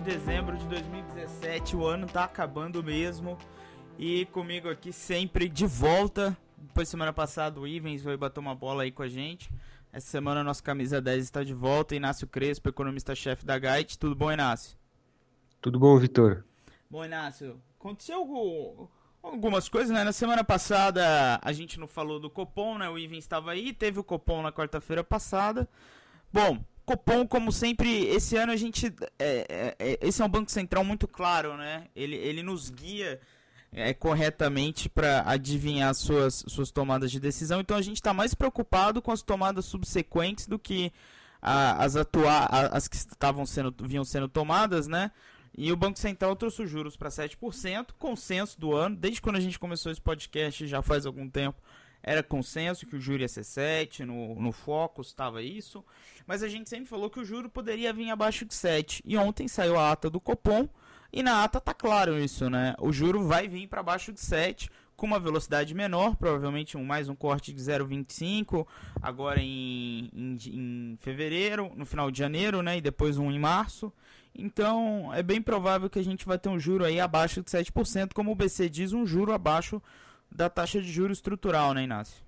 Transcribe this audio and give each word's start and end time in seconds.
de 0.00 0.12
dezembro 0.12 0.56
de 0.56 0.66
2017. 0.66 1.76
O 1.76 1.84
ano 1.84 2.06
tá 2.06 2.24
acabando 2.24 2.82
mesmo. 2.82 3.36
E 3.98 4.24
comigo 4.26 4.68
aqui 4.68 4.92
sempre 4.92 5.48
de 5.48 5.66
volta. 5.66 6.36
Depois 6.56 6.88
semana 6.88 7.12
passada 7.12 7.60
o 7.60 7.66
Ivens 7.66 8.02
veio 8.02 8.16
bater 8.16 8.40
uma 8.40 8.54
bola 8.54 8.84
aí 8.84 8.90
com 8.90 9.02
a 9.02 9.08
gente. 9.08 9.52
Essa 9.92 10.06
semana 10.06 10.42
nossa 10.42 10.62
camisa 10.62 11.02
10 11.02 11.24
está 11.24 11.44
de 11.44 11.52
volta. 11.52 11.94
Inácio 11.94 12.26
Crespo, 12.26 12.68
economista-chefe 12.68 13.44
da 13.44 13.58
Gait. 13.58 13.96
Tudo 13.96 14.14
bom, 14.14 14.32
Inácio? 14.32 14.78
Tudo 15.60 15.78
bom, 15.78 15.98
Vitor? 15.98 16.44
Bom, 16.88 17.04
Inácio, 17.04 17.60
aconteceu 17.78 18.16
algo, 18.16 18.90
algumas 19.22 19.68
coisas, 19.68 19.90
né? 19.90 20.02
Na 20.02 20.12
semana 20.12 20.42
passada 20.42 21.38
a 21.42 21.52
gente 21.52 21.78
não 21.78 21.86
falou 21.86 22.18
do 22.18 22.30
Copom, 22.30 22.78
né? 22.78 22.88
O 22.88 22.98
Ivens 22.98 23.24
estava 23.24 23.50
aí, 23.50 23.72
teve 23.72 24.00
o 24.00 24.04
Copom 24.04 24.40
na 24.40 24.50
quarta-feira 24.50 25.04
passada. 25.04 25.68
Bom, 26.32 26.58
Copom, 26.90 27.24
como 27.24 27.52
sempre, 27.52 28.06
esse 28.06 28.36
ano 28.36 28.50
a 28.50 28.56
gente. 28.56 28.92
É, 29.16 29.46
é, 29.48 29.76
é, 29.78 29.98
esse 30.02 30.20
é 30.20 30.24
um 30.24 30.28
banco 30.28 30.50
central 30.50 30.82
muito 30.82 31.06
claro, 31.06 31.56
né? 31.56 31.84
Ele, 31.94 32.16
ele 32.16 32.42
nos 32.42 32.68
guia 32.68 33.20
é, 33.72 33.94
corretamente 33.94 34.88
para 34.88 35.22
adivinhar 35.24 35.94
suas, 35.94 36.44
suas 36.48 36.72
tomadas 36.72 37.12
de 37.12 37.20
decisão. 37.20 37.60
Então 37.60 37.76
a 37.76 37.82
gente 37.82 37.96
está 37.96 38.12
mais 38.12 38.34
preocupado 38.34 39.00
com 39.00 39.12
as 39.12 39.22
tomadas 39.22 39.66
subsequentes 39.66 40.48
do 40.48 40.58
que 40.58 40.92
a, 41.40 41.84
as 41.84 41.94
atuar, 41.94 42.48
as 42.72 42.88
que 42.88 42.96
estavam 42.96 43.46
sendo, 43.46 43.72
vinham 43.86 44.04
sendo 44.04 44.26
tomadas, 44.26 44.88
né? 44.88 45.12
E 45.56 45.70
o 45.70 45.76
Banco 45.76 45.98
Central 45.98 46.34
trouxe 46.34 46.62
os 46.62 46.70
juros 46.70 46.96
para 46.96 47.08
7%, 47.08 47.90
consenso 48.00 48.58
do 48.58 48.74
ano. 48.74 48.96
Desde 48.96 49.22
quando 49.22 49.36
a 49.36 49.40
gente 49.40 49.60
começou 49.60 49.92
esse 49.92 50.00
podcast, 50.00 50.66
já 50.66 50.82
faz 50.82 51.06
algum 51.06 51.28
tempo, 51.28 51.62
era 52.02 52.22
consenso 52.22 52.86
que 52.86 52.96
o 52.96 53.00
juro 53.00 53.22
ia 53.22 53.28
ser 53.28 53.44
7, 53.44 54.04
no, 54.04 54.34
no 54.40 54.52
Focus 54.52 55.08
estava 55.08 55.42
isso. 55.42 55.84
Mas 56.26 56.42
a 56.42 56.48
gente 56.48 56.68
sempre 56.68 56.88
falou 56.88 57.10
que 57.10 57.20
o 57.20 57.24
juro 57.24 57.48
poderia 57.48 57.92
vir 57.92 58.10
abaixo 58.10 58.44
de 58.44 58.54
7. 58.54 59.02
E 59.04 59.16
ontem 59.16 59.48
saiu 59.48 59.78
a 59.78 59.90
ata 59.92 60.08
do 60.08 60.20
Copom, 60.20 60.68
e 61.12 61.22
na 61.22 61.42
ata 61.42 61.60
tá 61.60 61.74
claro 61.74 62.18
isso, 62.18 62.48
né? 62.48 62.74
O 62.78 62.92
juro 62.92 63.26
vai 63.26 63.48
vir 63.48 63.66
para 63.66 63.82
baixo 63.82 64.12
de 64.12 64.20
7, 64.20 64.70
com 64.96 65.06
uma 65.06 65.18
velocidade 65.18 65.74
menor, 65.74 66.14
provavelmente 66.14 66.76
um, 66.76 66.84
mais 66.84 67.08
um 67.08 67.14
corte 67.14 67.52
de 67.52 67.60
0,25, 67.60 68.66
agora 69.00 69.40
em, 69.40 70.10
em, 70.14 70.36
em 70.46 70.98
fevereiro, 71.00 71.72
no 71.74 71.84
final 71.84 72.10
de 72.10 72.18
janeiro, 72.18 72.62
né? 72.62 72.76
E 72.76 72.80
depois 72.80 73.18
um 73.18 73.30
em 73.30 73.38
março. 73.38 73.92
Então, 74.34 75.10
é 75.12 75.22
bem 75.22 75.42
provável 75.42 75.90
que 75.90 75.98
a 75.98 76.04
gente 76.04 76.24
vai 76.24 76.38
ter 76.38 76.48
um 76.48 76.58
juro 76.58 76.84
aí 76.84 77.00
abaixo 77.00 77.42
de 77.42 77.50
7%, 77.50 78.12
como 78.14 78.30
o 78.30 78.34
BC 78.34 78.68
diz, 78.68 78.92
um 78.92 79.04
juro 79.04 79.32
abaixo 79.32 79.82
da 80.30 80.48
taxa 80.48 80.80
de 80.80 80.90
juros 80.90 81.18
estrutural, 81.18 81.74
né, 81.74 81.84
Inácio? 81.84 82.22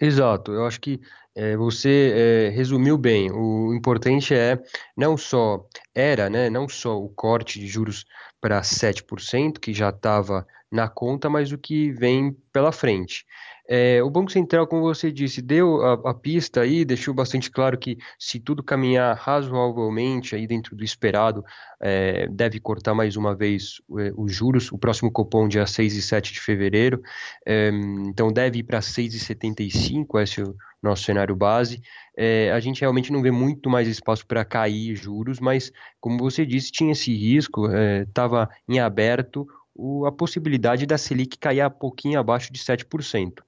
Exato, 0.00 0.52
eu 0.52 0.66
acho 0.66 0.80
que 0.80 1.00
é, 1.34 1.56
você 1.56 2.12
é, 2.14 2.48
resumiu 2.50 2.96
bem. 2.96 3.30
O 3.30 3.74
importante 3.74 4.34
é 4.34 4.62
não 4.96 5.16
só 5.16 5.66
era, 5.94 6.30
né, 6.30 6.48
não 6.48 6.68
só 6.68 6.98
o 6.98 7.08
corte 7.08 7.58
de 7.58 7.66
juros 7.66 8.04
para 8.40 8.60
7%, 8.62 9.58
que 9.58 9.72
já 9.72 9.90
estava 9.90 10.46
na 10.70 10.88
conta, 10.88 11.28
mas 11.30 11.52
o 11.52 11.58
que 11.58 11.92
vem 11.92 12.32
pela 12.52 12.72
frente. 12.72 13.24
É, 13.66 14.02
o 14.02 14.10
Banco 14.10 14.30
Central, 14.30 14.66
como 14.66 14.82
você 14.82 15.10
disse, 15.10 15.40
deu 15.40 15.82
a, 15.82 16.10
a, 16.10 16.14
pista 16.14 16.60
aí, 16.60 16.84
deixou 16.84 17.14
bastante 17.14 17.50
claro 17.50 17.78
que 17.78 17.96
se 18.18 18.38
tudo 18.38 18.62
caminhar 18.62 19.16
razoavelmente 19.16 20.34
aí 20.36 20.46
dentro 20.46 20.76
do 20.76 20.84
esperado, 20.84 21.42
é, 21.80 22.28
deve 22.28 22.60
cortar 22.60 22.94
mais 22.94 23.16
uma 23.16 23.34
vez 23.34 23.80
é, 23.98 24.12
os 24.16 24.34
juros, 24.34 24.70
o 24.70 24.76
próximo 24.76 25.10
cupom 25.10 25.48
dia 25.48 25.66
6 25.66 25.96
e 25.96 26.02
7 26.02 26.34
de 26.34 26.40
fevereiro, 26.40 27.02
é, 27.46 27.70
então 28.06 28.30
deve 28.30 28.58
ir 28.58 28.64
para 28.64 28.80
6,75, 28.80 30.20
esse 30.22 30.42
é 30.42 30.44
o 30.44 30.54
nosso 30.82 31.04
cenário 31.04 31.34
base. 31.34 31.80
É, 32.16 32.52
a 32.52 32.60
gente 32.60 32.82
realmente 32.82 33.10
não 33.10 33.22
vê 33.22 33.30
muito 33.30 33.70
mais 33.70 33.88
espaço 33.88 34.26
para 34.26 34.44
cair 34.44 34.94
juros, 34.94 35.40
mas 35.40 35.72
como 35.98 36.18
você 36.18 36.44
disse, 36.44 36.70
tinha 36.70 36.92
esse 36.92 37.14
risco, 37.16 37.66
estava 38.06 38.48
é, 38.52 38.72
em 38.74 38.78
aberto 38.78 39.46
o, 39.74 40.06
a 40.06 40.12
possibilidade 40.12 40.86
da 40.86 40.96
Selic 40.96 41.36
cair 41.38 41.60
a 41.60 41.70
pouquinho 41.70 42.18
abaixo 42.18 42.52
de 42.52 42.60
7%. 42.60 43.42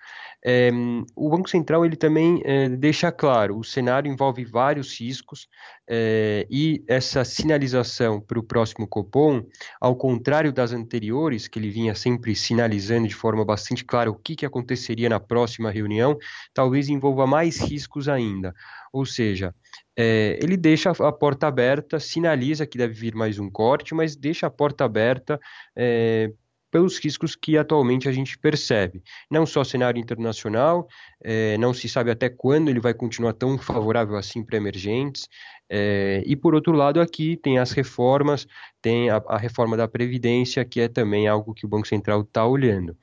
É, 0.45 0.71
o 1.17 1.31
Banco 1.31 1.49
Central 1.49 1.85
ele 1.85 1.97
também 1.97 2.41
é, 2.45 2.69
deixa 2.69 3.11
claro, 3.11 3.59
o 3.59 3.65
cenário 3.65 4.11
envolve 4.11 4.45
vários 4.45 4.99
riscos 4.99 5.49
é, 5.89 6.47
e 6.51 6.85
essa 6.87 7.25
sinalização 7.25 8.21
para 8.21 8.39
o 8.39 8.43
próximo 8.43 8.87
Copom, 8.87 9.45
ao 9.81 9.97
contrário 9.97 10.53
das 10.53 10.73
anteriores, 10.73 11.49
que 11.49 11.59
ele 11.59 11.71
vinha 11.71 11.95
sempre 11.95 12.35
sinalizando 12.37 13.09
de 13.09 13.15
forma 13.15 13.45
bastante 13.45 13.85
clara 13.85 14.11
o 14.11 14.15
que, 14.15 14.37
que 14.37 14.47
aconteceria 14.47 15.09
na 15.09 15.19
próxima 15.19 15.71
reunião, 15.71 16.17
talvez 16.53 16.89
envolva 16.89 17.27
mais 17.27 17.59
riscos 17.59 18.09
ainda. 18.09 18.55
Ou 18.93 19.05
seja, 19.05 19.55
é, 19.97 20.39
ele 20.43 20.57
deixa 20.57 20.91
a 20.91 21.13
porta 21.13 21.47
aberta, 21.47 21.99
sinaliza 21.99 22.67
que 22.67 22.77
deve 22.77 22.93
vir 22.93 23.15
mais 23.15 23.39
um 23.39 23.51
corte, 23.51 23.95
mas 23.95 24.15
deixa 24.15 24.47
a 24.47 24.51
porta 24.51 24.85
aberta 24.85 25.41
é, 25.75 26.31
pelos 26.71 26.99
riscos 26.99 27.35
que 27.35 27.57
atualmente 27.57 28.07
a 28.07 28.13
gente 28.13 28.37
percebe. 28.37 29.03
Não 29.31 29.47
só 29.47 29.65
cenário 29.65 29.99
internacional, 29.99 30.87
é, 31.23 31.57
não 31.57 31.73
se 31.73 31.89
sabe 31.89 32.11
até 32.11 32.29
quando 32.29 32.69
ele 32.69 32.81
vai 32.81 32.93
continuar 32.93 33.33
tão 33.33 33.57
favorável 33.57 34.17
assim 34.17 34.45
para 34.45 34.59
emergentes, 34.59 35.27
é, 35.69 36.23
e 36.27 36.37
por 36.37 36.55
outro 36.55 36.73
lado 36.73 37.01
aqui 37.01 37.37
tem 37.37 37.59
as 37.59 37.73
reformas, 37.73 38.47
tem 38.83 39.09
a, 39.09 39.17
a, 39.27 39.39
reforma 39.39 39.77
da 39.77 39.89
Previdência, 39.89 40.65
que 40.65 40.81
é 40.81 40.89
também 40.89 41.27
algo 41.27 41.55
que 41.55 41.65
o 41.65 41.69
Banco 41.69 41.89
Central 41.89 42.21
está 42.21 42.47
olhando. 42.47 42.95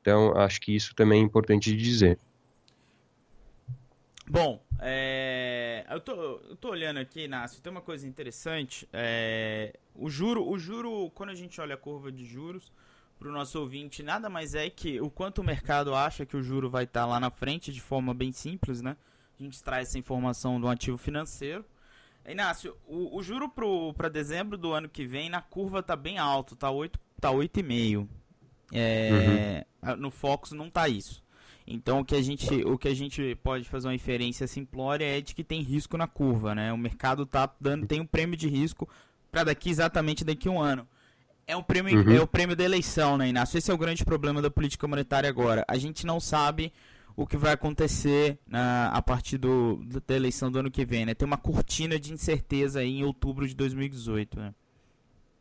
Então, 0.00 0.36
acho 0.36 0.60
que 0.60 0.76
isso 0.76 0.94
também 0.94 1.20
é 1.20 1.24
importante 1.24 1.74
dizer. 1.74 2.18
Bom, 4.28 4.62
é, 4.80 5.31
eu, 5.92 6.00
tô, 6.00 6.12
eu 6.48 6.56
tô 6.56 6.70
olhando 6.70 6.98
aqui, 6.98 7.26
Nácio, 7.28 7.60
tem 7.62 7.70
uma 7.70 7.80
coisa 7.80 8.06
interessante. 8.06 8.88
É, 8.92 9.78
o 9.94 10.08
juro, 10.08 10.48
o 10.48 10.58
juro, 10.58 11.10
quando 11.14 11.30
a 11.30 11.34
gente 11.34 11.60
olha 11.60 11.74
a 11.74 11.78
curva 11.78 12.10
de 12.10 12.24
juros, 12.24 12.72
para 13.18 13.28
o 13.28 13.32
nosso 13.32 13.60
ouvinte, 13.60 14.02
nada 14.02 14.28
mais 14.28 14.54
é 14.54 14.68
que 14.68 15.00
o 15.00 15.08
quanto 15.08 15.40
o 15.40 15.44
mercado 15.44 15.94
acha 15.94 16.26
que 16.26 16.36
o 16.36 16.42
juro 16.42 16.68
vai 16.68 16.84
estar 16.84 17.02
tá 17.02 17.06
lá 17.06 17.20
na 17.20 17.30
frente, 17.30 17.72
de 17.72 17.80
forma 17.80 18.12
bem 18.12 18.32
simples, 18.32 18.82
né? 18.82 18.96
A 19.38 19.42
gente 19.42 19.62
traz 19.62 19.88
essa 19.88 19.98
informação 19.98 20.60
do 20.60 20.68
ativo 20.68 20.98
financeiro. 20.98 21.64
Inácio, 22.26 22.76
o, 22.86 23.16
o 23.16 23.22
juro 23.22 23.48
para 23.96 24.08
dezembro 24.08 24.56
do 24.56 24.72
ano 24.72 24.88
que 24.88 25.06
vem, 25.06 25.30
na 25.30 25.40
curva 25.40 25.82
tá 25.82 25.96
bem 25.96 26.18
alto, 26.18 26.54
tá 26.56 26.68
8,5. 26.68 26.92
Tá 27.20 27.30
8,5. 27.30 28.08
É, 28.72 29.66
uhum. 29.84 29.96
No 29.96 30.10
Focus 30.10 30.52
não 30.52 30.70
tá 30.70 30.88
isso. 30.88 31.22
Então 31.66 32.00
o 32.00 32.04
que 32.04 32.14
a 32.14 32.22
gente, 32.22 32.48
o 32.64 32.76
que 32.76 32.88
a 32.88 32.94
gente 32.94 33.36
pode 33.42 33.68
fazer 33.68 33.88
uma 33.88 33.94
inferência 33.94 34.46
simplória 34.46 35.04
é 35.04 35.20
de 35.20 35.34
que 35.34 35.44
tem 35.44 35.62
risco 35.62 35.96
na 35.96 36.06
curva, 36.06 36.54
né? 36.54 36.72
O 36.72 36.78
mercado 36.78 37.24
tá 37.24 37.50
dando 37.60 37.86
tem 37.86 38.00
um 38.00 38.06
prêmio 38.06 38.36
de 38.36 38.48
risco 38.48 38.88
para 39.30 39.44
daqui 39.44 39.70
exatamente 39.70 40.24
daqui 40.24 40.48
a 40.48 40.50
um 40.50 40.60
ano. 40.60 40.86
É 41.46 41.56
um 41.56 41.62
prêmio, 41.62 42.04
uhum. 42.04 42.12
é 42.12 42.20
o 42.20 42.26
prêmio 42.26 42.54
da 42.54 42.64
eleição, 42.64 43.18
né, 43.18 43.28
Inácio? 43.28 43.58
Esse 43.58 43.70
é 43.70 43.74
o 43.74 43.78
grande 43.78 44.04
problema 44.04 44.40
da 44.40 44.50
política 44.50 44.86
monetária 44.86 45.28
agora. 45.28 45.64
A 45.66 45.76
gente 45.76 46.06
não 46.06 46.20
sabe 46.20 46.72
o 47.16 47.26
que 47.26 47.36
vai 47.36 47.52
acontecer 47.52 48.38
na, 48.46 48.88
a 48.88 49.02
partir 49.02 49.38
do, 49.38 49.84
da 50.06 50.14
eleição 50.14 50.50
do 50.50 50.58
ano 50.58 50.70
que 50.70 50.84
vem, 50.84 51.04
né? 51.04 51.14
Tem 51.14 51.26
uma 51.26 51.36
cortina 51.36 51.98
de 51.98 52.12
incerteza 52.12 52.80
aí 52.80 52.98
em 53.00 53.04
outubro 53.04 53.46
de 53.46 53.54
2018, 53.54 54.38
né? 54.38 54.54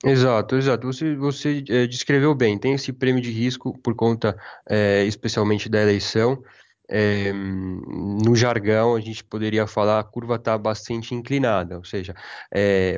Exato, 0.04 0.56
exato. 0.56 0.88
Você, 0.88 1.16
você 1.16 1.64
é, 1.70 1.86
descreveu 1.86 2.34
bem. 2.34 2.58
Tem 2.58 2.74
esse 2.74 2.92
prêmio 2.92 3.22
de 3.22 3.32
risco 3.32 3.78
por 3.80 3.96
conta, 3.96 4.36
é, 4.68 5.04
especialmente 5.06 5.70
da 5.70 5.82
eleição. 5.82 6.44
É, 6.90 7.32
no 7.32 8.36
jargão, 8.36 8.96
a 8.96 9.00
gente 9.00 9.24
poderia 9.24 9.66
falar 9.68 10.00
a 10.00 10.04
curva 10.04 10.36
está 10.36 10.58
bastante 10.58 11.16
inclinada, 11.16 11.78
ou 11.78 11.86
seja, 11.86 12.14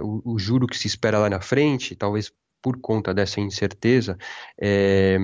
o, 0.01 0.33
o 0.33 0.39
juro 0.39 0.65
que 0.65 0.75
se 0.75 0.87
espera 0.87 1.19
lá 1.19 1.29
na 1.29 1.39
frente, 1.39 1.95
talvez 1.95 2.31
por 2.63 2.79
conta 2.79 3.13
dessa 3.13 3.41
incerteza, 3.41 4.17
é, 4.59 5.17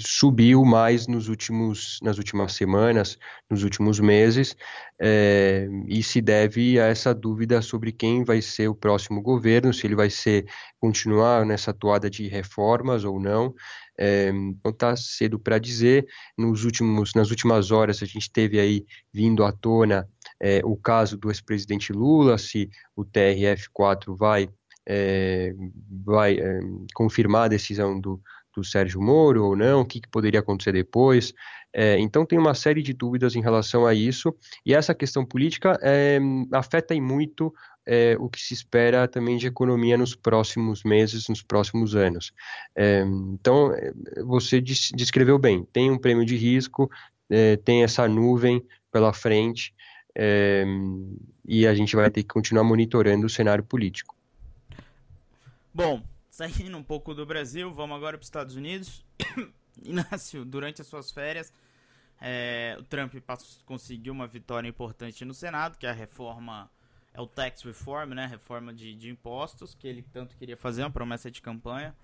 subiu 0.00 0.64
mais 0.64 1.06
nos 1.06 1.28
últimos, 1.28 2.00
nas 2.02 2.18
últimas 2.18 2.54
semanas, 2.54 3.16
nos 3.48 3.62
últimos 3.62 4.00
meses, 4.00 4.56
é, 5.00 5.68
e 5.86 6.02
se 6.02 6.20
deve 6.20 6.80
a 6.80 6.86
essa 6.86 7.14
dúvida 7.14 7.62
sobre 7.62 7.92
quem 7.92 8.24
vai 8.24 8.42
ser 8.42 8.66
o 8.66 8.74
próximo 8.74 9.22
governo, 9.22 9.72
se 9.72 9.86
ele 9.86 9.94
vai 9.94 10.10
ser 10.10 10.44
continuar 10.80 11.46
nessa 11.46 11.72
toada 11.72 12.10
de 12.10 12.26
reformas 12.26 13.04
ou 13.04 13.20
não. 13.20 13.54
É, 13.98 14.30
não 14.32 14.70
está 14.70 14.94
cedo 14.96 15.38
para 15.38 15.58
dizer. 15.58 16.04
Nos 16.36 16.64
últimos, 16.64 17.14
nas 17.14 17.30
últimas 17.30 17.70
horas 17.70 18.02
a 18.02 18.06
gente 18.06 18.30
teve 18.30 18.58
aí 18.58 18.84
vindo 19.14 19.44
à 19.44 19.52
tona 19.52 20.06
o 20.64 20.76
caso 20.76 21.16
do 21.16 21.30
ex-presidente 21.30 21.94
Lula, 21.94 22.36
se 22.36 22.68
o 22.94 23.06
TRF4 23.06 24.14
vai 24.14 24.50
é, 24.86 25.54
vai 26.04 26.38
é, 26.38 26.60
confirmar 26.94 27.44
a 27.44 27.48
decisão 27.48 28.00
do, 28.00 28.20
do 28.54 28.64
Sérgio 28.64 29.00
Moro 29.02 29.44
ou 29.44 29.56
não, 29.56 29.82
o 29.82 29.84
que, 29.84 30.00
que 30.00 30.08
poderia 30.08 30.40
acontecer 30.40 30.72
depois. 30.72 31.34
É, 31.72 31.98
então 31.98 32.24
tem 32.24 32.38
uma 32.38 32.54
série 32.54 32.80
de 32.80 32.94
dúvidas 32.94 33.36
em 33.36 33.42
relação 33.42 33.86
a 33.86 33.92
isso, 33.92 34.34
e 34.64 34.72
essa 34.72 34.94
questão 34.94 35.26
política 35.26 35.78
é, 35.82 36.18
afeta 36.52 36.94
em 36.94 37.00
muito 37.02 37.52
é, 37.86 38.16
o 38.18 38.30
que 38.30 38.40
se 38.40 38.54
espera 38.54 39.06
também 39.06 39.36
de 39.36 39.46
economia 39.46 39.98
nos 39.98 40.16
próximos 40.16 40.82
meses, 40.82 41.28
nos 41.28 41.42
próximos 41.42 41.94
anos. 41.94 42.32
É, 42.74 43.04
então, 43.34 43.72
é, 43.74 43.92
você 44.24 44.58
descreveu 44.60 45.38
bem, 45.38 45.68
tem 45.70 45.90
um 45.90 45.98
prêmio 45.98 46.24
de 46.24 46.36
risco, 46.36 46.90
tem 47.64 47.82
essa 47.82 48.06
nuvem 48.06 48.64
pela 48.92 49.12
frente, 49.12 49.74
e 51.44 51.66
a 51.66 51.74
gente 51.74 51.96
vai 51.96 52.08
ter 52.08 52.22
que 52.22 52.28
continuar 52.28 52.62
monitorando 52.62 53.26
o 53.26 53.28
cenário 53.28 53.64
político. 53.64 54.15
Bom, 55.76 56.02
saindo 56.30 56.74
um 56.78 56.82
pouco 56.82 57.12
do 57.12 57.26
Brasil, 57.26 57.70
vamos 57.70 57.98
agora 57.98 58.16
para 58.16 58.22
os 58.22 58.28
Estados 58.28 58.56
Unidos. 58.56 59.04
Inácio, 59.84 60.42
durante 60.42 60.80
as 60.80 60.86
suas 60.86 61.10
férias, 61.10 61.52
é, 62.18 62.78
o 62.80 62.82
Trump 62.82 63.12
conseguiu 63.66 64.14
uma 64.14 64.26
vitória 64.26 64.66
importante 64.66 65.22
no 65.22 65.34
Senado, 65.34 65.76
que 65.76 65.86
é 65.86 65.90
a 65.90 65.92
reforma, 65.92 66.70
é 67.12 67.20
o 67.20 67.26
tax 67.26 67.60
reform, 67.62 68.14
né, 68.14 68.24
reforma 68.24 68.72
de, 68.72 68.94
de 68.94 69.10
impostos, 69.10 69.74
que 69.74 69.86
ele 69.86 70.00
tanto 70.00 70.34
queria 70.38 70.56
fazer, 70.56 70.80
uma 70.80 70.90
promessa 70.90 71.30
de 71.30 71.42
campanha. 71.42 71.94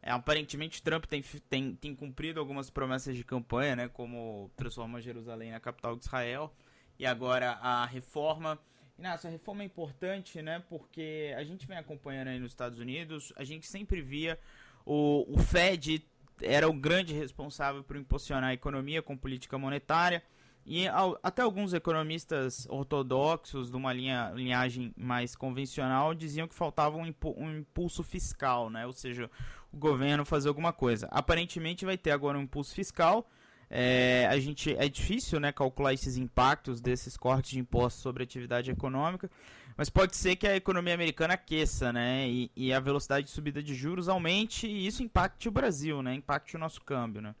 É, 0.00 0.10
aparentemente, 0.10 0.82
Trump 0.82 1.04
tem, 1.04 1.22
tem, 1.22 1.74
tem 1.74 1.94
cumprido 1.94 2.40
algumas 2.40 2.70
promessas 2.70 3.14
de 3.14 3.22
campanha, 3.22 3.76
né, 3.76 3.88
como 3.88 4.50
transformar 4.56 5.02
Jerusalém 5.02 5.50
na 5.50 5.60
capital 5.60 5.94
de 5.94 6.06
Israel, 6.06 6.50
e 6.98 7.04
agora 7.04 7.50
a 7.60 7.84
reforma. 7.84 8.58
Inácio, 9.00 9.28
a 9.28 9.32
reforma 9.32 9.62
é 9.62 9.66
importante, 9.66 10.42
né, 10.42 10.62
porque 10.68 11.34
a 11.36 11.42
gente 11.42 11.66
vem 11.66 11.78
acompanhando 11.78 12.28
aí 12.28 12.38
nos 12.38 12.52
Estados 12.52 12.78
Unidos, 12.78 13.32
a 13.34 13.44
gente 13.44 13.66
sempre 13.66 14.02
via 14.02 14.38
o, 14.84 15.24
o 15.26 15.38
Fed 15.38 16.04
era 16.42 16.68
o 16.68 16.72
grande 16.72 17.14
responsável 17.14 17.82
por 17.82 17.96
impulsionar 17.96 18.50
a 18.50 18.54
economia 18.54 19.02
com 19.02 19.16
política 19.16 19.56
monetária. 19.58 20.22
E 20.66 20.86
ao, 20.86 21.18
até 21.22 21.40
alguns 21.40 21.72
economistas 21.72 22.66
ortodoxos 22.68 23.70
de 23.70 23.76
uma 23.76 23.92
linha, 23.92 24.30
linhagem 24.34 24.92
mais 24.96 25.34
convencional 25.34 26.14
diziam 26.14 26.46
que 26.46 26.54
faltava 26.54 26.96
um, 26.96 27.14
um 27.36 27.58
impulso 27.58 28.02
fiscal, 28.02 28.68
né? 28.68 28.86
ou 28.86 28.92
seja, 28.92 29.30
o 29.72 29.76
governo 29.78 30.24
fazer 30.24 30.48
alguma 30.48 30.72
coisa. 30.72 31.08
Aparentemente 31.10 31.84
vai 31.84 31.96
ter 31.96 32.10
agora 32.10 32.38
um 32.38 32.42
impulso 32.42 32.74
fiscal. 32.74 33.26
É, 33.72 34.26
a 34.28 34.38
gente 34.40 34.74
é 34.76 34.88
difícil 34.88 35.38
né, 35.38 35.52
calcular 35.52 35.94
esses 35.94 36.16
impactos 36.16 36.80
desses 36.80 37.16
cortes 37.16 37.52
de 37.52 37.60
impostos 37.60 38.02
sobre 38.02 38.22
a 38.22 38.24
atividade 38.24 38.68
econômica, 38.68 39.30
mas 39.76 39.88
pode 39.88 40.16
ser 40.16 40.34
que 40.34 40.46
a 40.46 40.56
economia 40.56 40.92
americana 40.92 41.34
aqueça, 41.34 41.92
né? 41.92 42.28
E, 42.28 42.50
e, 42.56 42.72
a 42.72 42.80
velocidade 42.80 43.26
de 43.26 43.32
subida 43.32 43.62
de 43.62 43.74
juros 43.74 44.08
aumente 44.08 44.66
e 44.66 44.86
isso 44.86 45.02
impacte 45.04 45.48
o 45.48 45.52
Brasil, 45.52 46.02
né? 46.02 46.12
Impacte 46.14 46.56
o 46.56 46.58
nosso 46.58 46.82
câmbio, 46.82 47.22
né? 47.22 47.34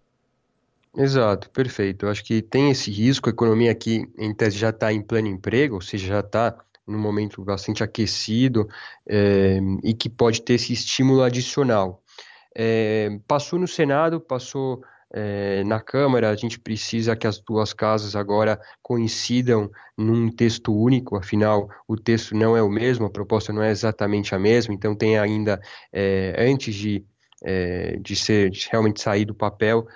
Exato, 0.96 1.50
perfeito. 1.50 2.06
Eu 2.06 2.10
acho 2.10 2.24
que 2.24 2.40
tem 2.40 2.70
esse 2.70 2.90
risco, 2.90 3.28
a 3.28 3.32
economia 3.32 3.70
aqui, 3.70 4.08
em 4.16 4.32
tese, 4.32 4.56
já 4.56 4.70
está 4.70 4.92
em 4.92 5.02
pleno 5.02 5.28
emprego, 5.28 5.74
ou 5.74 5.80
seja, 5.80 6.06
já 6.06 6.20
está 6.20 6.56
num 6.86 6.98
momento 6.98 7.44
bastante 7.44 7.82
aquecido 7.82 8.68
é, 9.06 9.58
e 9.82 9.94
que 9.94 10.08
pode 10.08 10.42
ter 10.42 10.54
esse 10.54 10.72
estímulo 10.72 11.22
adicional. 11.22 12.02
É, 12.54 13.20
passou 13.28 13.58
no 13.58 13.68
Senado, 13.68 14.20
passou 14.20 14.82
é, 15.12 15.64
na 15.64 15.80
Câmara, 15.80 16.30
a 16.30 16.36
gente 16.36 16.58
precisa 16.58 17.16
que 17.16 17.26
as 17.26 17.40
duas 17.40 17.72
casas 17.72 18.14
agora 18.14 18.60
coincidam 18.82 19.70
num 19.96 20.30
texto 20.30 20.74
único, 20.74 21.16
afinal, 21.16 21.68
o 21.88 21.96
texto 21.96 22.34
não 22.34 22.56
é 22.56 22.62
o 22.62 22.68
mesmo, 22.68 23.06
a 23.06 23.10
proposta 23.10 23.52
não 23.52 23.62
é 23.62 23.70
exatamente 23.70 24.34
a 24.34 24.38
mesma, 24.38 24.72
então 24.72 24.94
tem 24.94 25.18
ainda, 25.18 25.60
é, 25.92 26.34
antes 26.38 26.74
de, 26.74 27.04
é, 27.42 27.96
de 28.00 28.14
ser 28.14 28.50
de 28.50 28.68
realmente 28.70 29.00
sair 29.00 29.24
do 29.24 29.34
papel, 29.34 29.86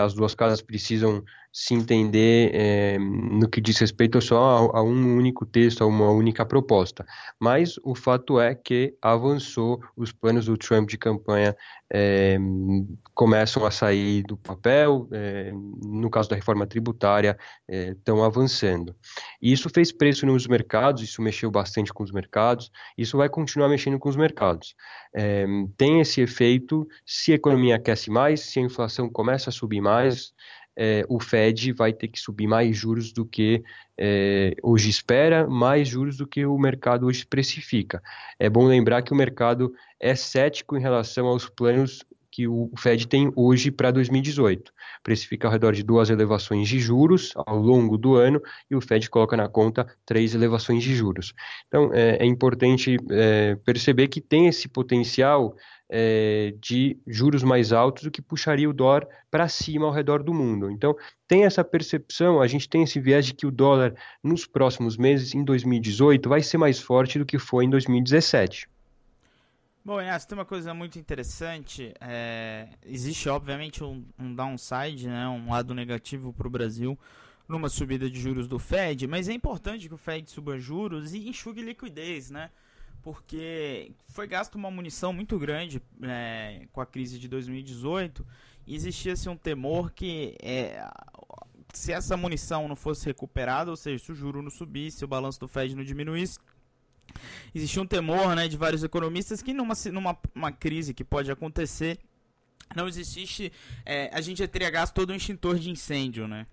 as 0.00 0.14
duas 0.14 0.32
casas 0.32 0.62
precisam 0.62 1.24
se 1.58 1.72
entender 1.72 2.50
é, 2.52 2.98
no 2.98 3.48
que 3.48 3.62
diz 3.62 3.78
respeito 3.78 4.20
só 4.20 4.70
a, 4.74 4.80
a, 4.80 4.82
um 4.82 5.16
único 5.16 5.46
texto, 5.46 5.82
a 5.82 5.86
uma 5.86 6.10
única 6.10 6.44
proposta. 6.44 7.02
Mas 7.40 7.80
o 7.82 7.94
fato 7.94 8.38
é 8.38 8.54
que 8.54 8.94
avançou, 9.00 9.80
os 9.96 10.12
planos 10.12 10.44
do 10.44 10.58
Trump 10.58 10.86
de 10.86 10.98
campanha 10.98 11.56
é, 11.90 12.36
começam 13.14 13.64
a 13.64 13.70
sair 13.70 14.22
do 14.24 14.36
papel, 14.36 15.08
é, 15.10 15.50
no 15.82 16.10
caso 16.10 16.28
da 16.28 16.36
reforma 16.36 16.66
tributária, 16.66 17.38
estão 17.66 18.22
avançando. 18.22 18.94
E 19.40 19.50
isso 19.50 19.70
fez 19.70 19.90
preço 19.90 20.26
nos 20.26 20.46
mercados, 20.46 21.02
isso 21.02 21.22
mexeu 21.22 21.50
bastante 21.50 21.90
com 21.90 22.04
os 22.04 22.12
mercados, 22.12 22.70
isso 22.98 23.16
vai 23.16 23.30
continuar 23.30 23.70
mexendo 23.70 23.98
com 23.98 24.10
os 24.10 24.16
mercados. 24.16 24.74
tem 25.78 26.00
esse 26.00 26.20
efeito 26.20 26.86
se 27.06 27.32
a 27.32 27.36
economia 27.36 27.76
aquece 27.76 28.10
mais, 28.10 28.40
se 28.40 28.58
a 28.58 28.62
inflação 28.62 29.08
começa 29.08 29.48
a 29.48 29.52
subir 29.52 29.80
mais, 29.80 30.34
é, 30.76 31.04
o 31.08 31.18
Fed 31.18 31.72
vai 31.72 31.92
ter 31.92 32.08
que 32.08 32.20
subir 32.20 32.46
mais 32.46 32.76
juros 32.76 33.12
do 33.12 33.24
que 33.24 33.64
é, 33.98 34.54
hoje 34.62 34.90
espera, 34.90 35.48
mais 35.48 35.88
juros 35.88 36.16
do 36.16 36.26
que 36.26 36.44
o 36.44 36.58
mercado 36.58 37.06
hoje 37.06 37.24
precifica. 37.24 38.02
É 38.38 38.50
bom 38.50 38.66
lembrar 38.66 39.02
que 39.02 39.12
o 39.12 39.16
mercado 39.16 39.72
é 39.98 40.14
cético 40.14 40.76
em 40.76 40.80
relação 40.80 41.26
aos 41.26 41.48
planos 41.48 42.04
que 42.36 42.46
o 42.46 42.70
Fed 42.76 43.08
tem 43.08 43.32
hoje 43.34 43.70
para 43.70 43.90
2018. 43.90 44.70
Precifica 45.02 45.48
ao 45.48 45.52
redor 45.52 45.72
de 45.72 45.82
duas 45.82 46.10
elevações 46.10 46.68
de 46.68 46.78
juros 46.78 47.32
ao 47.34 47.58
longo 47.58 47.96
do 47.96 48.14
ano 48.14 48.42
e 48.70 48.76
o 48.76 48.80
Fed 48.82 49.08
coloca 49.08 49.38
na 49.38 49.48
conta 49.48 49.86
três 50.04 50.34
elevações 50.34 50.84
de 50.84 50.94
juros. 50.94 51.32
Então 51.66 51.90
é, 51.94 52.18
é 52.18 52.26
importante 52.26 52.98
é, 53.10 53.56
perceber 53.64 54.08
que 54.08 54.20
tem 54.20 54.48
esse 54.48 54.68
potencial 54.68 55.56
é, 55.88 56.54
de 56.60 56.98
juros 57.06 57.42
mais 57.42 57.72
altos, 57.72 58.04
o 58.04 58.10
que 58.10 58.20
puxaria 58.20 58.68
o 58.68 58.72
dólar 58.72 59.06
para 59.30 59.48
cima 59.48 59.86
ao 59.86 59.92
redor 59.92 60.22
do 60.22 60.34
mundo. 60.34 60.70
Então, 60.70 60.96
tem 61.28 61.44
essa 61.44 61.62
percepção, 61.64 62.40
a 62.40 62.46
gente 62.46 62.68
tem 62.68 62.82
esse 62.82 62.98
viés 63.00 63.26
de 63.26 63.34
que 63.34 63.46
o 63.46 63.50
dólar 63.50 63.94
nos 64.22 64.46
próximos 64.46 64.96
meses, 64.96 65.34
em 65.34 65.44
2018, 65.44 66.28
vai 66.28 66.42
ser 66.42 66.58
mais 66.58 66.80
forte 66.80 67.18
do 67.18 67.26
que 67.26 67.38
foi 67.38 67.64
em 67.64 67.70
2017. 67.70 68.68
Bom, 69.84 70.02
Inácio, 70.02 70.28
tem 70.28 70.36
uma 70.36 70.44
coisa 70.44 70.74
muito 70.74 70.98
interessante. 70.98 71.94
É, 72.00 72.68
existe, 72.84 73.28
obviamente, 73.28 73.84
um, 73.84 74.04
um 74.18 74.34
downside, 74.34 75.06
né, 75.06 75.28
um 75.28 75.50
lado 75.50 75.72
negativo 75.74 76.32
para 76.32 76.48
o 76.48 76.50
Brasil 76.50 76.98
numa 77.48 77.68
subida 77.68 78.10
de 78.10 78.20
juros 78.20 78.48
do 78.48 78.58
Fed, 78.58 79.06
mas 79.06 79.28
é 79.28 79.32
importante 79.32 79.86
que 79.86 79.94
o 79.94 79.98
Fed 79.98 80.28
suba 80.28 80.58
juros 80.58 81.14
e 81.14 81.28
enxugue 81.28 81.62
liquidez, 81.62 82.30
né? 82.30 82.50
Porque 83.06 83.92
foi 84.08 84.26
gasto 84.26 84.56
uma 84.56 84.68
munição 84.68 85.12
muito 85.12 85.38
grande 85.38 85.80
é, 86.02 86.66
com 86.72 86.80
a 86.80 86.86
crise 86.86 87.20
de 87.20 87.28
2018 87.28 88.26
e 88.66 88.74
existia-se 88.74 89.28
um 89.28 89.36
temor 89.36 89.92
que 89.92 90.36
é, 90.42 90.84
se 91.72 91.92
essa 91.92 92.16
munição 92.16 92.66
não 92.66 92.74
fosse 92.74 93.06
recuperada, 93.06 93.70
ou 93.70 93.76
seja, 93.76 94.02
se 94.02 94.10
o 94.10 94.14
juro 94.16 94.42
não 94.42 94.50
subisse, 94.50 95.04
o 95.04 95.08
balanço 95.08 95.38
do 95.38 95.46
Fed 95.46 95.76
não 95.76 95.84
diminuísse, 95.84 96.40
existia 97.54 97.80
um 97.80 97.86
temor 97.86 98.34
né, 98.34 98.48
de 98.48 98.56
vários 98.56 98.82
economistas 98.82 99.40
que 99.40 99.54
numa, 99.54 99.74
numa 99.92 100.18
uma 100.34 100.50
crise 100.50 100.92
que 100.92 101.04
pode 101.04 101.30
acontecer, 101.30 102.00
não 102.74 102.88
existe, 102.88 103.52
é, 103.84 104.10
a 104.12 104.20
gente 104.20 104.38
já 104.38 104.48
teria 104.48 104.68
gasto 104.68 104.92
todo 104.92 105.12
um 105.12 105.16
extintor 105.16 105.60
de 105.60 105.70
incêndio, 105.70 106.26
né? 106.26 106.44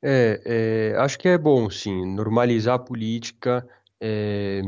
É, 0.00 0.92
é, 0.94 0.98
acho 1.00 1.18
que 1.18 1.26
é 1.26 1.36
bom, 1.36 1.68
sim, 1.68 2.14
normalizar 2.14 2.76
a 2.76 2.78
política, 2.78 3.68
é, 4.00 4.62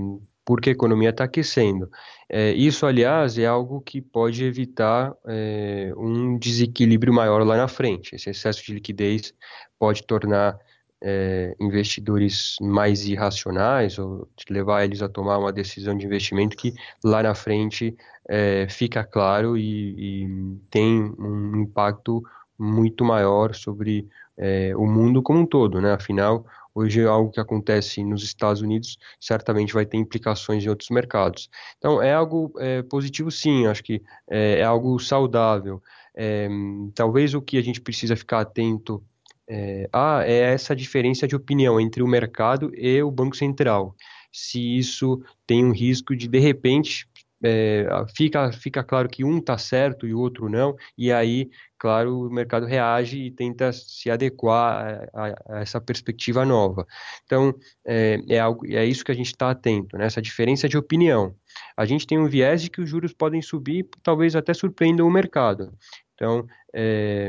porque 0.48 0.70
a 0.70 0.72
economia 0.72 1.10
está 1.10 1.24
aquecendo. 1.24 1.90
É, 2.26 2.52
isso, 2.52 2.86
aliás, 2.86 3.36
é 3.36 3.44
algo 3.44 3.82
que 3.82 4.00
pode 4.00 4.42
evitar 4.42 5.14
é, 5.26 5.92
um 5.94 6.38
desequilíbrio 6.38 7.12
maior 7.12 7.46
lá 7.46 7.54
na 7.54 7.68
frente. 7.68 8.14
Esse 8.14 8.30
excesso 8.30 8.64
de 8.64 8.72
liquidez 8.72 9.34
pode 9.78 10.04
tornar 10.04 10.58
é, 11.02 11.54
investidores 11.60 12.56
mais 12.62 13.06
irracionais 13.06 13.98
ou 13.98 14.26
levar 14.48 14.84
eles 14.84 15.02
a 15.02 15.08
tomar 15.10 15.36
uma 15.36 15.52
decisão 15.52 15.94
de 15.94 16.06
investimento 16.06 16.56
que 16.56 16.72
lá 17.04 17.22
na 17.22 17.34
frente 17.34 17.94
é, 18.26 18.66
fica 18.70 19.04
claro 19.04 19.54
e, 19.54 20.24
e, 20.24 20.56
tem 20.70 21.14
um 21.18 21.60
impacto 21.60 22.22
muito 22.58 23.04
maior 23.04 23.54
sobre 23.54 24.08
é, 24.34 24.74
o 24.74 24.86
mundo 24.86 25.22
como 25.22 25.40
um 25.40 25.46
todo, 25.46 25.78
né? 25.78 25.92
Afinal, 25.92 26.46
Hoje, 26.78 27.04
algo 27.04 27.32
que 27.32 27.40
acontece 27.40 28.04
nos 28.04 28.22
Estados 28.22 28.62
Unidos 28.62 28.98
certamente 29.18 29.74
vai 29.74 29.84
ter 29.84 29.96
implicações 29.96 30.64
em 30.64 30.68
outros 30.68 30.90
mercados. 30.90 31.50
Então, 31.76 32.00
é 32.00 32.14
algo 32.14 32.52
é, 32.56 32.82
positivo, 32.82 33.32
sim, 33.32 33.66
acho 33.66 33.82
que 33.82 34.00
é, 34.30 34.60
é 34.60 34.62
algo 34.62 34.96
saudável. 35.00 35.82
É, 36.14 36.48
talvez 36.94 37.34
o 37.34 37.42
que 37.42 37.58
a 37.58 37.62
gente 37.62 37.80
precisa 37.80 38.14
ficar 38.14 38.42
atento 38.42 39.02
é, 39.48 39.90
é 40.24 40.52
essa 40.52 40.76
diferença 40.76 41.26
de 41.26 41.34
opinião 41.34 41.80
entre 41.80 42.00
o 42.00 42.06
mercado 42.06 42.70
e 42.72 43.02
o 43.02 43.10
Banco 43.10 43.36
Central. 43.36 43.96
Se 44.32 44.78
isso 44.78 45.20
tem 45.48 45.64
um 45.64 45.72
risco 45.72 46.14
de, 46.14 46.28
de 46.28 46.38
repente, 46.38 47.08
é, 47.42 47.86
fica, 48.16 48.50
fica 48.52 48.82
claro 48.82 49.08
que 49.08 49.24
um 49.24 49.38
está 49.38 49.56
certo 49.56 50.06
e 50.06 50.14
o 50.14 50.18
outro 50.18 50.48
não, 50.48 50.76
e 50.96 51.12
aí, 51.12 51.50
claro, 51.78 52.26
o 52.26 52.30
mercado 52.30 52.66
reage 52.66 53.18
e 53.18 53.30
tenta 53.30 53.72
se 53.72 54.10
adequar 54.10 55.08
a, 55.14 55.26
a, 55.26 55.60
essa 55.60 55.80
perspectiva 55.80 56.44
nova. 56.44 56.86
Então, 57.24 57.54
é, 57.86 58.20
é, 58.28 58.38
algo, 58.38 58.66
é 58.66 58.84
isso 58.84 59.04
que 59.04 59.12
a 59.12 59.14
gente 59.14 59.28
está 59.28 59.50
atento, 59.50 59.96
né? 59.96 60.06
essa 60.06 60.22
diferença 60.22 60.68
de 60.68 60.76
opinião. 60.76 61.34
A 61.76 61.84
gente 61.84 62.06
tem 62.06 62.18
um 62.18 62.28
viés 62.28 62.62
de 62.62 62.70
que 62.70 62.80
os 62.80 62.88
juros 62.88 63.12
podem 63.12 63.40
subir, 63.40 63.88
talvez 64.02 64.34
até 64.34 64.52
surpreendam 64.52 65.06
o 65.06 65.10
mercado. 65.10 65.72
Então, 66.14 66.46
é, 66.74 67.28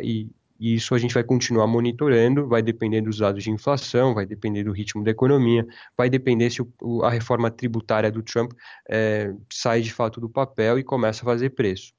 e, 0.00 0.28
e 0.58 0.74
isso 0.74 0.94
a 0.94 0.98
gente 0.98 1.14
vai 1.14 1.24
continuar 1.24 1.66
monitorando, 1.66 2.46
vai 2.46 2.62
depender 2.62 3.00
dos 3.00 3.18
dados 3.18 3.42
de 3.42 3.50
inflação, 3.50 4.14
vai 4.14 4.24
depender 4.24 4.64
do 4.64 4.72
ritmo 4.72 5.02
da 5.02 5.10
economia, 5.10 5.66
vai 5.96 6.08
depender 6.08 6.50
se 6.50 6.62
o, 6.62 7.02
a 7.02 7.10
reforma 7.10 7.50
tributária 7.50 8.10
do 8.10 8.22
Trump 8.22 8.52
é, 8.88 9.34
sai 9.52 9.80
de 9.80 9.92
fato 9.92 10.20
do 10.20 10.28
papel 10.28 10.78
e 10.78 10.84
começa 10.84 11.22
a 11.22 11.24
fazer 11.24 11.50
preço. 11.50 11.92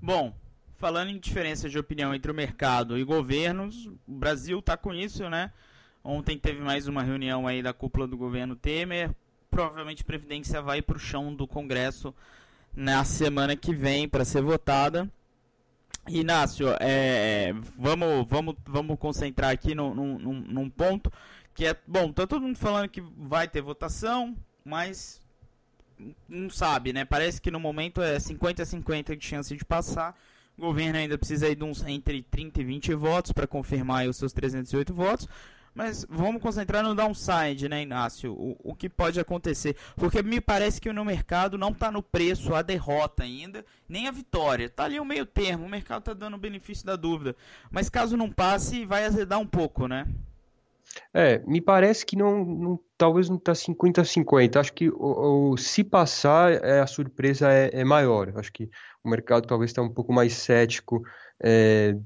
Bom, 0.00 0.34
falando 0.78 1.10
em 1.10 1.18
diferença 1.18 1.68
de 1.68 1.78
opinião 1.78 2.14
entre 2.14 2.30
o 2.30 2.34
mercado 2.34 2.96
e 2.96 3.04
governos, 3.04 3.86
o 4.06 4.12
Brasil 4.12 4.60
está 4.60 4.76
com 4.76 4.94
isso, 4.94 5.28
né? 5.28 5.52
Ontem 6.02 6.38
teve 6.38 6.60
mais 6.60 6.88
uma 6.88 7.02
reunião 7.02 7.46
aí 7.46 7.62
da 7.62 7.74
cúpula 7.74 8.06
do 8.06 8.16
governo 8.16 8.56
Temer, 8.56 9.10
provavelmente 9.50 10.04
Previdência 10.04 10.62
vai 10.62 10.80
para 10.80 10.96
o 10.96 11.00
chão 11.00 11.34
do 11.34 11.46
Congresso 11.46 12.14
na 12.74 13.04
semana 13.04 13.56
que 13.56 13.74
vem 13.74 14.08
para 14.08 14.24
ser 14.24 14.40
votada. 14.40 15.10
Inácio, 16.08 16.68
é, 16.80 17.52
vamos, 17.78 18.26
vamos, 18.28 18.56
vamos 18.66 18.98
concentrar 18.98 19.50
aqui 19.50 19.74
num, 19.74 19.94
num, 19.94 20.40
num 20.40 20.70
ponto 20.70 21.12
que 21.54 21.66
é 21.66 21.76
bom. 21.86 22.12
Tá 22.12 22.26
todo 22.26 22.42
mundo 22.42 22.58
falando 22.58 22.88
que 22.88 23.00
vai 23.00 23.46
ter 23.46 23.60
votação, 23.60 24.36
mas 24.64 25.20
não 26.28 26.48
sabe, 26.48 26.92
né? 26.92 27.04
Parece 27.04 27.40
que 27.40 27.50
no 27.50 27.60
momento 27.60 28.00
é 28.00 28.18
50 28.18 28.62
a 28.62 28.66
50 28.66 29.16
de 29.16 29.24
chance 29.24 29.54
de 29.54 29.64
passar. 29.64 30.16
O 30.56 30.62
governo 30.62 30.98
ainda 30.98 31.18
precisa 31.18 31.54
de 31.54 31.62
uns 31.64 31.82
entre 31.86 32.22
30 32.22 32.60
e 32.60 32.64
20 32.64 32.94
votos 32.94 33.32
para 33.32 33.46
confirmar 33.46 34.08
os 34.08 34.16
seus 34.16 34.32
308 34.32 34.92
votos. 34.94 35.28
Mas 35.74 36.04
vamos 36.08 36.42
concentrar 36.42 36.82
no 36.82 36.94
downside, 36.94 37.68
né, 37.68 37.82
Inácio? 37.82 38.32
O, 38.32 38.56
o 38.62 38.74
que 38.74 38.88
pode 38.88 39.20
acontecer? 39.20 39.76
Porque 39.96 40.22
me 40.22 40.40
parece 40.40 40.80
que 40.80 40.92
no 40.92 41.04
mercado 41.04 41.56
não 41.56 41.70
está 41.70 41.90
no 41.90 42.02
preço 42.02 42.54
a 42.54 42.62
derrota 42.62 43.22
ainda, 43.22 43.64
nem 43.88 44.08
a 44.08 44.10
vitória. 44.10 44.64
Está 44.66 44.84
ali 44.84 44.98
o 44.98 45.04
meio 45.04 45.24
termo, 45.24 45.64
o 45.64 45.68
mercado 45.68 46.00
está 46.00 46.12
dando 46.12 46.34
o 46.34 46.40
benefício 46.40 46.84
da 46.84 46.96
dúvida. 46.96 47.36
Mas 47.70 47.88
caso 47.88 48.16
não 48.16 48.30
passe, 48.30 48.84
vai 48.84 49.04
azedar 49.04 49.38
um 49.38 49.46
pouco, 49.46 49.86
né? 49.86 50.06
É, 51.14 51.38
me 51.46 51.60
parece 51.60 52.04
que 52.04 52.16
não, 52.16 52.44
não 52.44 52.80
talvez 52.98 53.28
não 53.28 53.36
está 53.36 53.52
50-50. 53.52 54.56
Acho 54.56 54.72
que 54.72 54.88
o, 54.88 55.52
o, 55.52 55.56
se 55.56 55.84
passar, 55.84 56.52
é, 56.52 56.80
a 56.80 56.86
surpresa 56.86 57.50
é, 57.52 57.70
é 57.72 57.84
maior. 57.84 58.32
Acho 58.36 58.52
que 58.52 58.68
o 59.02 59.08
mercado 59.08 59.46
talvez 59.46 59.70
está 59.70 59.82
um 59.82 59.88
pouco 59.88 60.12
mais 60.12 60.34
cético. 60.34 61.02
É, 61.42 61.96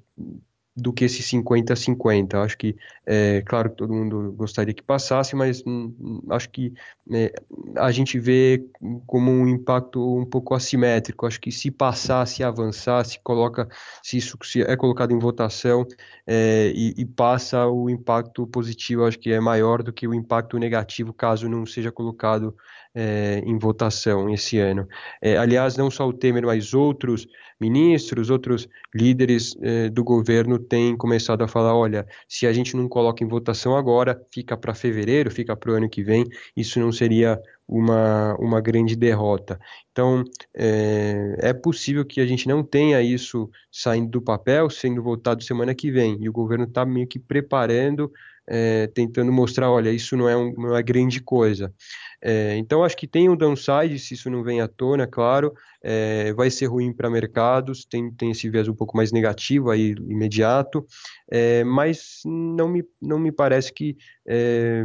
do 0.77 0.93
que 0.93 1.05
esse 1.05 1.23
50-50. 1.23 2.35
Acho 2.35 2.59
que, 2.59 2.77
é, 3.07 3.43
claro, 3.43 3.71
todo 3.71 3.93
mundo 3.93 4.33
gostaria 4.33 4.75
que 4.75 4.83
passasse, 4.83 5.37
mas 5.37 5.63
hum, 5.65 5.95
hum, 6.01 6.23
acho 6.31 6.51
que 6.51 6.73
é, 7.13 7.33
a 7.77 7.93
gente 7.93 8.19
vê 8.19 8.67
como 9.07 9.31
um 9.31 9.47
impacto 9.47 10.19
um 10.19 10.25
pouco 10.25 10.55
assimétrico. 10.55 11.27
Acho 11.27 11.41
que 11.41 11.53
se 11.53 11.71
passar, 11.71 12.27
se 12.27 12.43
avançar, 12.43 13.05
se 13.05 13.21
coloca, 13.21 13.69
se 14.03 14.17
isso 14.17 14.37
se 14.43 14.63
é 14.63 14.77
colocado 14.77 15.13
em 15.13 15.19
votação 15.19 15.87
é, 16.27 16.73
e, 16.75 16.95
e, 16.97 17.05
passa, 17.05 17.67
o 17.67 17.89
impacto 17.89 18.47
positivo 18.47 19.05
acho 19.05 19.19
que 19.19 19.33
é 19.33 19.39
maior 19.39 19.83
do 19.83 19.93
que 19.93 20.09
o 20.09 20.15
impacto 20.15 20.59
negativo 20.59 21.13
caso 21.13 21.49
não 21.49 21.65
seja 21.67 21.93
colocado 21.93 22.57
é, 22.95 23.43
em 23.45 23.59
votação 23.59 24.33
esse 24.33 24.59
ano. 24.59 24.87
É, 25.21 25.37
aliás, 25.37 25.77
não 25.77 25.91
só 25.91 26.07
o 26.07 26.13
Temer, 26.13 26.45
mas 26.45 26.73
outros 26.73 27.27
ministros, 27.61 28.31
outros 28.31 28.69
líderes 28.95 29.57
é, 29.61 29.89
do 29.89 30.05
governo 30.05 30.59
têm 30.59 30.97
começado 30.97 31.43
a 31.43 31.49
falar: 31.49 31.77
olha, 31.77 32.07
se 32.29 32.47
a 32.47 32.53
gente 32.53 32.77
não 32.77 32.89
coloca 32.89 33.25
em 33.25 33.29
votação 33.29 33.77
agora, 33.77 34.21
fica 34.33 34.57
para 34.57 34.75
fevereiro, 34.75 35.31
fica 35.31 35.57
para 35.57 35.73
o 35.73 35.75
ano 35.75 35.89
que 35.89 36.03
vem, 36.03 36.25
isso 36.57 36.79
não 36.79 36.93
seria 36.93 37.41
uma, 37.67 38.37
uma 38.39 38.61
grande 38.61 38.95
derrota. 38.95 39.59
Então, 39.91 40.23
é, 40.55 41.37
é, 41.39 41.53
possível 41.53 42.05
que 42.05 42.21
a 42.21 42.27
gente 42.27 42.47
não 42.47 42.63
tenha 42.63 43.01
isso 43.01 43.51
saindo 43.73 44.11
do 44.11 44.23
papel, 44.23 44.69
sendo 44.71 45.03
votado 45.03 45.43
semana 45.43 45.75
que 45.75 45.91
vem, 45.91 46.19
e 46.21 46.29
o 46.29 46.33
governo 46.33 46.65
está 46.65 46.85
meio 46.85 47.07
que 47.07 47.19
preparando 47.19 48.13
é, 48.47 48.87
tentando 48.89 49.33
mostrar, 49.33 49.71
olha, 49.71 49.91
isso 49.91 50.17
não 50.17 50.29
é, 50.29 50.37
um, 50.37 50.53
não 50.55 50.77
é 50.77 50.83
grande 50.83 51.21
coisa. 51.21 51.73
É, 52.21 52.57
então, 52.57 52.83
acho 52.83 52.97
que 52.97 53.07
tem 53.07 53.29
um 53.29 53.37
downside, 53.37 53.99
se 53.99 54.15
isso 54.15 54.31
não 54.31 54.43
vem 54.43 54.61
à 54.61 54.69
tona, 54.69 55.07
claro, 55.07 55.53
é, 55.83 56.33
vai 56.33 56.51
ser 56.51 56.67
ruim 56.67 56.93
para 56.93 57.11
mercados, 57.11 57.85
tem, 57.85 58.11
tem 58.11 58.31
esse 58.31 58.49
viés 58.49 58.69
um 58.69 58.75
pouco 58.75 58.97
mais 58.97 59.13
negativo 59.13 59.71
aí, 59.71 59.91
imediato, 60.09 60.87
é, 61.31 61.65
mas 61.65 62.23
não 62.25 62.69
me, 62.69 62.85
não 63.01 63.19
me 63.19 63.31
parece 63.31 63.73
que 63.73 63.97
é, 64.27 64.85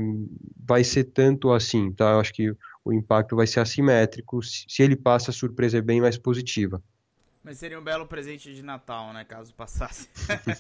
vai 0.66 0.84
ser 0.84 1.06
tanto 1.06 1.52
assim, 1.52 1.92
tá? 1.92 2.20
Acho 2.20 2.34
que 2.34 2.54
o 2.84 2.94
impacto 2.94 3.36
vai 3.36 3.48
ser 3.48 3.60
assimétrico, 3.60 4.42
se, 4.44 4.66
se 4.68 4.84
ele 4.84 4.96
passa, 4.96 5.32
a 5.32 5.34
surpresa 5.34 5.78
é 5.78 5.82
bem 5.82 6.02
mais 6.02 6.18
positiva. 6.18 6.82
Mas 7.42 7.58
seria 7.58 7.80
um 7.80 7.84
belo 7.84 8.06
presente 8.06 8.54
de 8.54 8.62
Natal, 8.62 9.14
né? 9.14 9.24
Caso 9.24 9.54
passasse. 9.54 10.10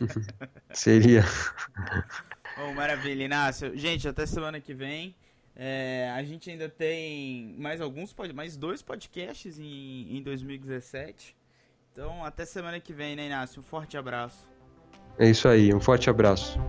seria. 0.74 1.24
Bom, 2.60 2.74
maravilha, 2.74 3.24
Inácio. 3.24 3.72
Gente, 3.78 4.06
até 4.06 4.25
semana 4.25 4.60
que 4.60 4.74
vem. 4.74 5.16
É, 5.56 6.12
a 6.13 6.22
gente 6.24 6.50
ainda 6.50 6.68
tem 6.68 7.56
mais 7.58 7.80
alguns, 7.80 8.13
mais 8.36 8.58
dois 8.58 8.82
podcasts 8.82 9.58
em, 9.58 10.18
em 10.18 10.22
2017. 10.22 11.38
Então, 11.94 12.24
até 12.25 12.44
semana 12.44 12.78
que 12.78 12.92
vem, 12.92 13.16
né, 13.16 13.28
Inácio? 13.28 13.62
Um 13.62 13.63
forte 13.63 13.96
abraço. 13.96 14.46
É 15.18 15.30
isso 15.30 15.48
aí, 15.48 15.74
um 15.74 15.80
forte 15.80 16.10
abraço. 16.10 16.60